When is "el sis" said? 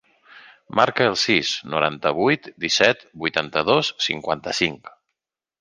1.09-1.51